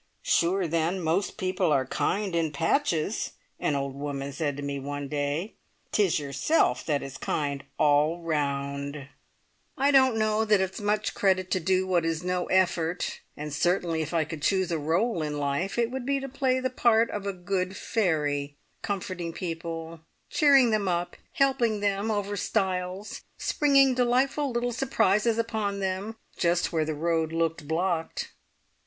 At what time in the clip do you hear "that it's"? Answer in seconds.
10.43-10.81